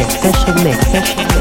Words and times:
Everything 0.00 0.54
between 0.54 0.76
us 0.76 1.14
be 1.14 1.24
good. 1.24 1.37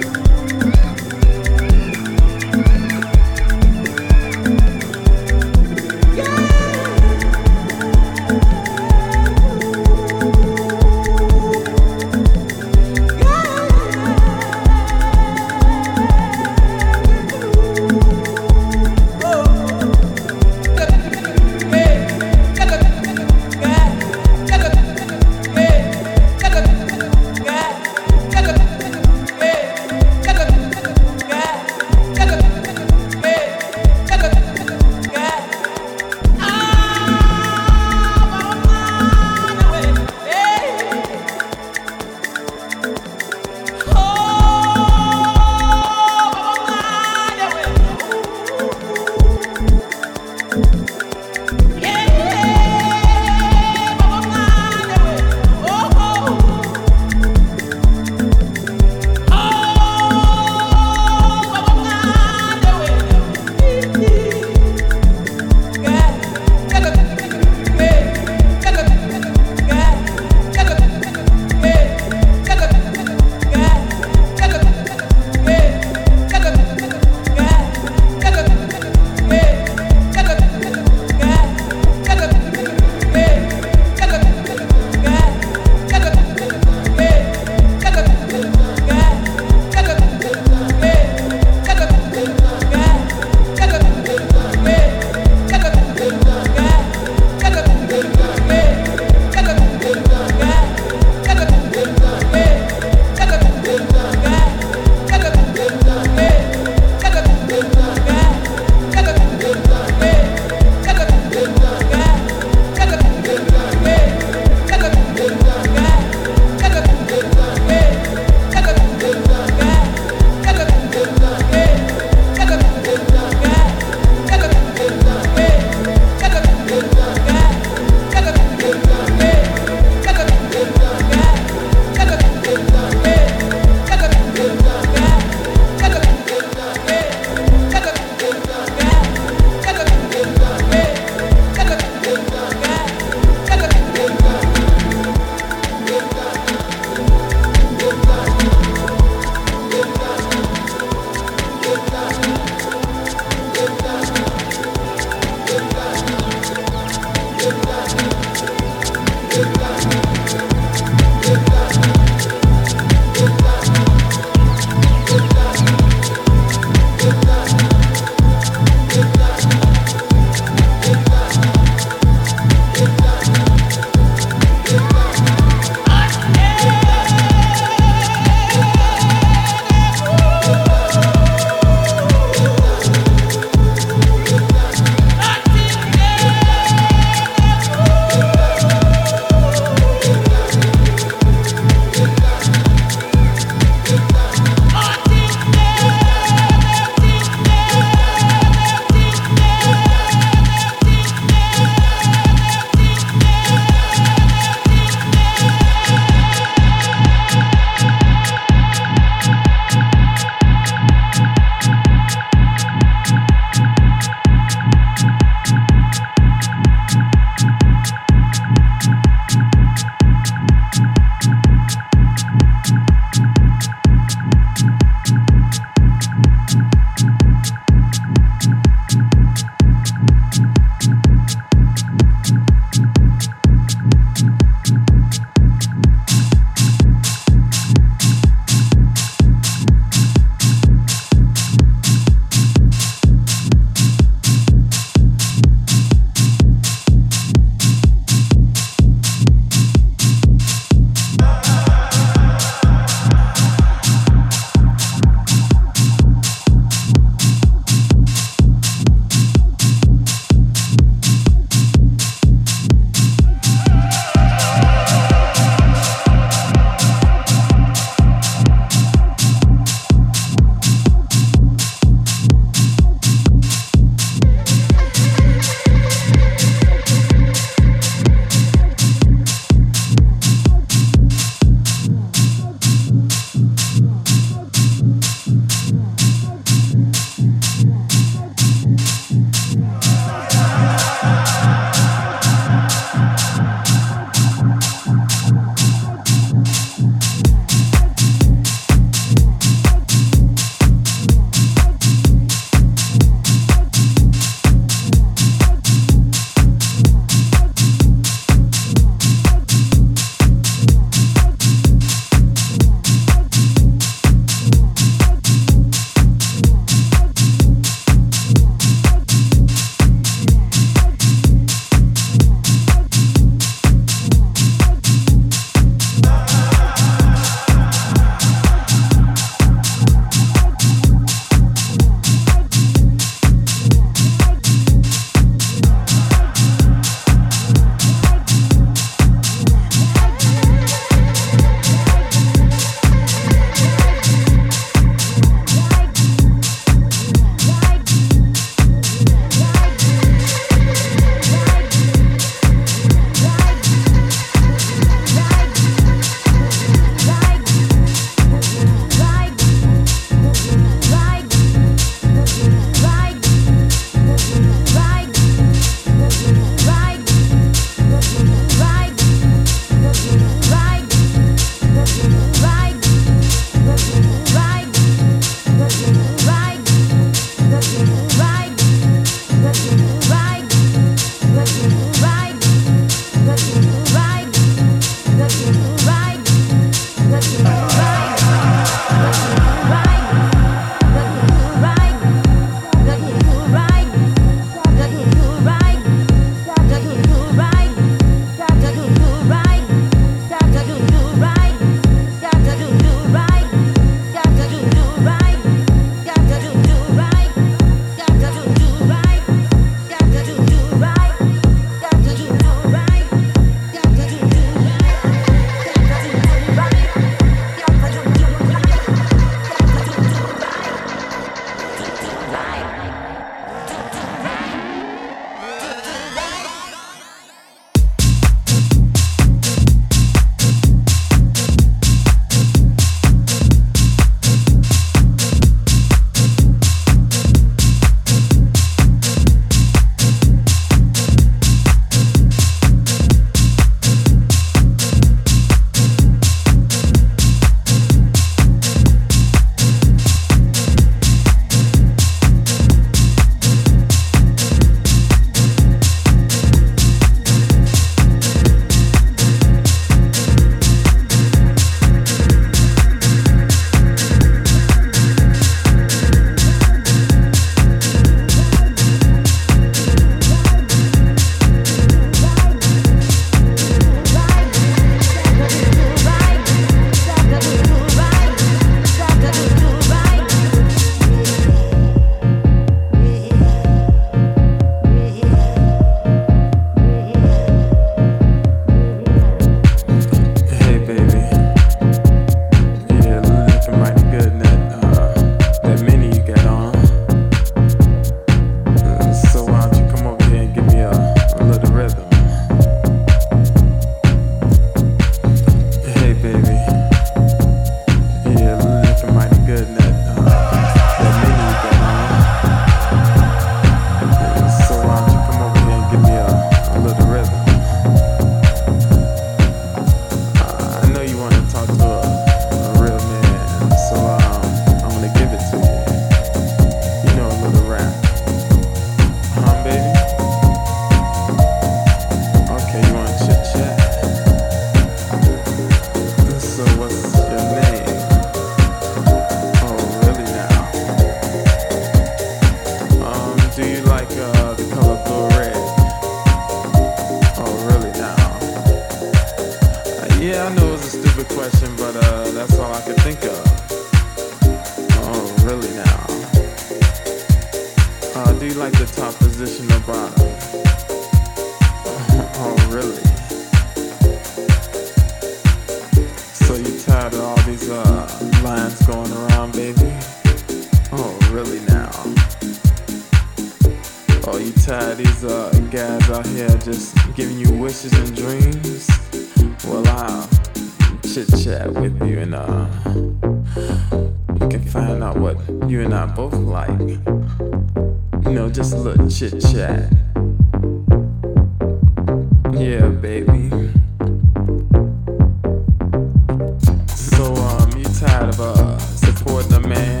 Uh, 599.26 599.42
the 599.42 599.60
man? 599.60 600.00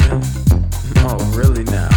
Oh, 1.04 1.18
really 1.34 1.64
now? 1.64 1.88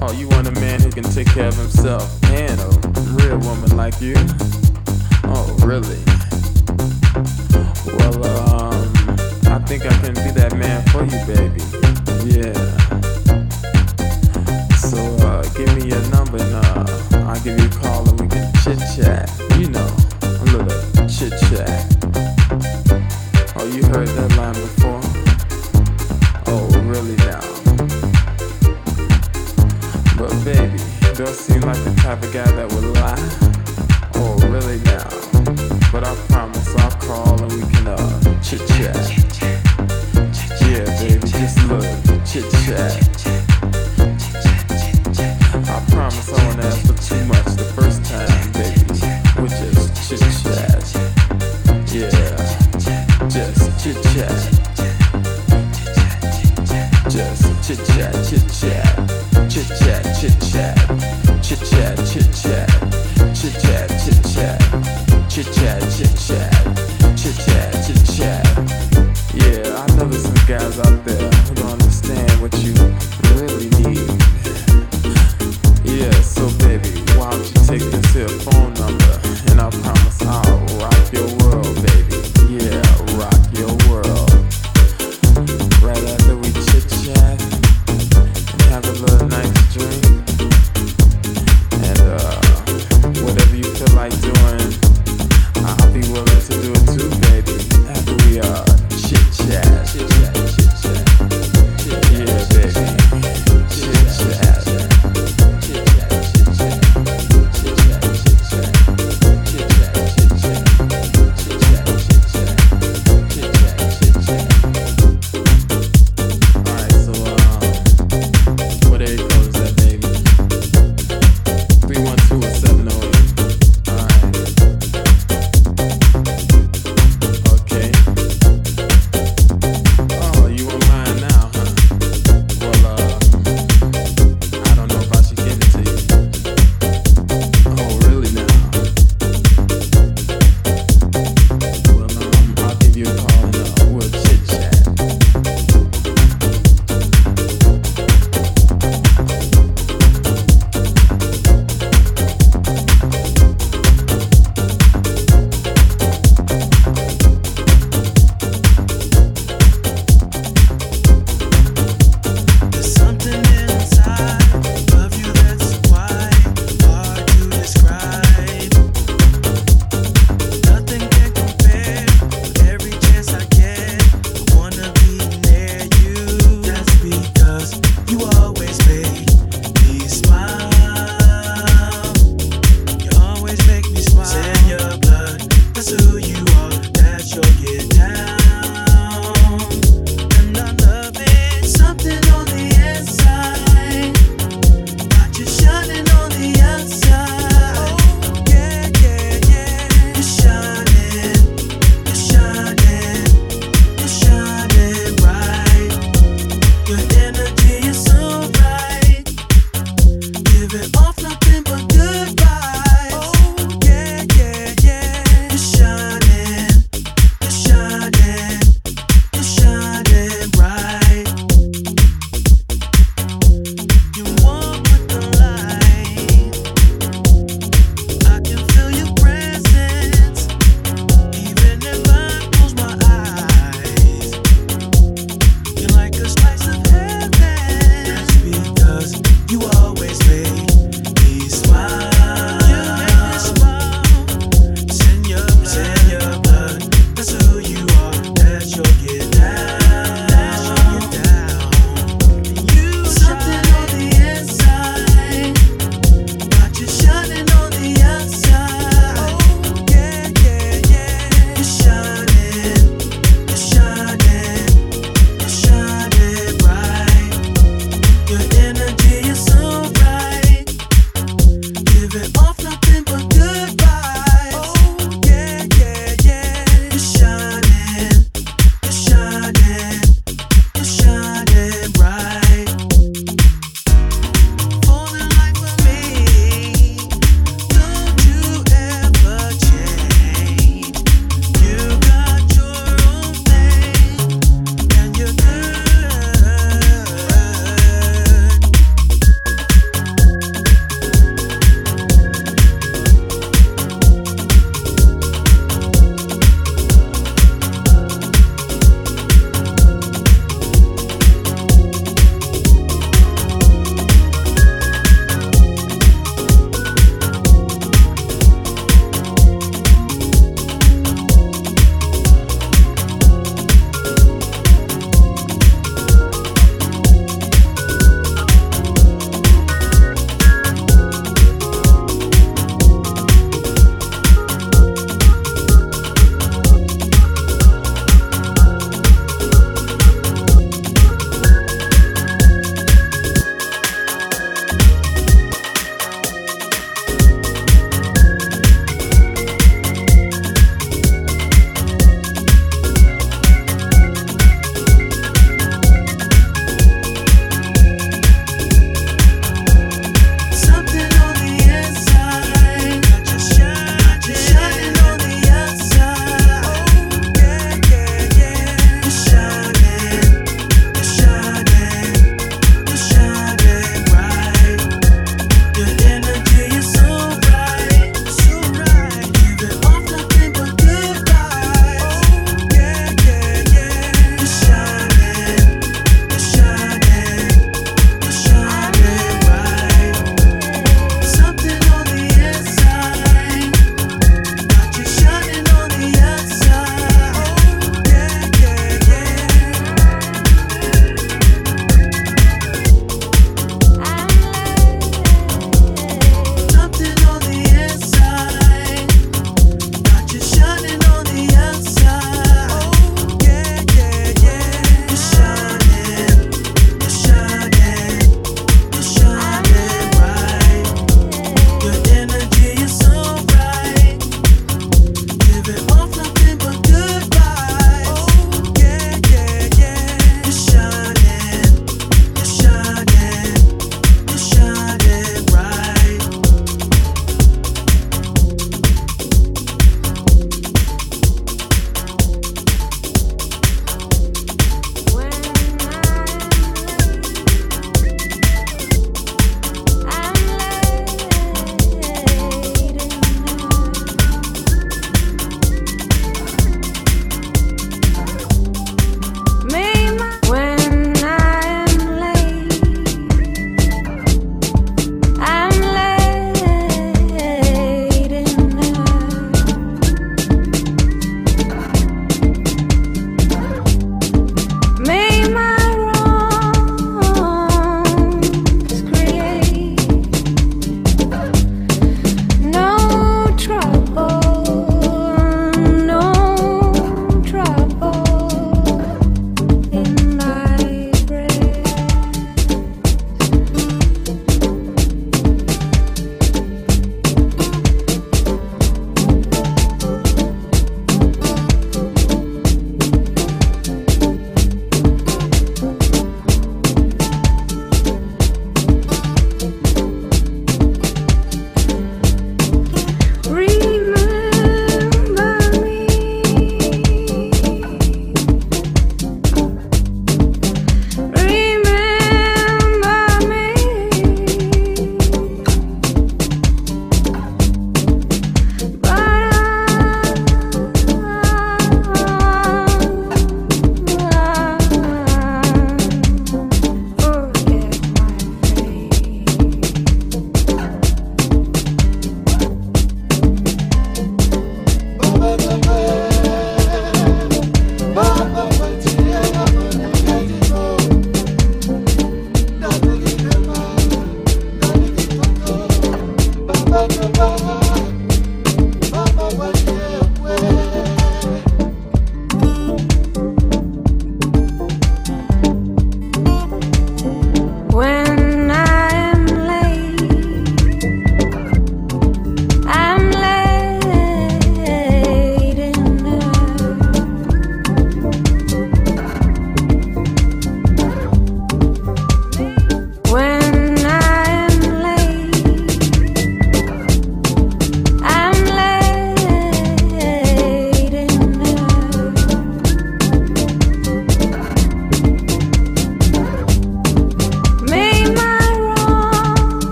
Oh, 0.00 0.12
you 0.12 0.28
want 0.28 0.48
a 0.48 0.52
man 0.60 0.80
who 0.80 0.90
can 0.90 1.04
take 1.04 1.28
care 1.28 1.48
of 1.48 1.56
himself 1.56 2.08
and 2.24 2.58
a 2.60 2.68
real 3.12 3.38
woman 3.38 3.76
like 3.76 4.00
you? 4.00 4.14
Oh, 5.24 5.46
really? 5.62 6.02
Well, 7.98 8.24
um, 8.48 8.92
I 9.48 9.58
think 9.66 9.86
I 9.86 9.94
can 10.00 10.14
be 10.14 10.30
that 10.32 10.54
man 10.56 10.82
for 10.88 11.04
you, 11.04 11.18
baby. 11.26 11.62
Yeah. 12.24 12.54
So, 14.76 14.98
uh, 15.26 15.42
give 15.54 15.74
me 15.76 15.88
your 15.88 16.02
number 16.10 16.38
and 16.38 16.54
uh, 16.54 17.28
I'll 17.28 17.40
give 17.42 17.58
you 17.58 17.66
a 17.66 17.70
call 17.70 18.08
and 18.08 18.20
we 18.20 18.28
can 18.28 18.52
chit 18.62 18.78
chat. 18.96 19.30
You 19.58 19.68
know, 19.68 19.96
a 20.22 20.44
little 20.44 21.08
chit 21.08 21.32
chat. 21.48 21.93
Heard 23.94 24.08
that 24.08 24.36
line 24.36 24.54
before? 24.54 25.00
Oh, 26.48 26.66
really 26.82 27.14
now? 27.14 27.38
But 30.18 30.32
baby, 30.44 30.82
don't 31.14 31.28
seem 31.28 31.60
like 31.60 31.78
the 31.84 31.94
type 32.02 32.20
of 32.20 32.32
guy 32.32 32.50
that 32.56 32.72
would 32.72 32.86
lie. 32.98 33.14
Oh, 34.16 34.36
really 34.50 34.80
now? 34.80 35.08
But 35.92 36.02
I 36.02 36.12
promise 36.26 36.74
I'll 36.74 36.90
call 37.02 37.40
and 37.40 37.52
we 37.52 37.62
can 37.72 37.86
uh 37.86 38.42
chit 38.42 38.66
chat. 38.66 38.96
Yeah, 40.60 40.86
baby, 40.98 41.28
just 41.28 41.62
little 41.68 42.20
chit 42.26 42.50
chat. 42.66 43.23